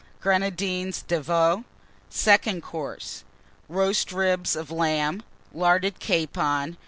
Grenadines 0.19 1.03
de 1.03 1.21
Veau. 1.21 1.63
Second 2.09 2.63
Course. 2.63 3.23
Roast 3.69 4.11
Ribs 4.11 4.55
of 4.55 4.71
Lamb. 4.71 5.21
Larded 5.53 5.99
Capon. 5.99 6.77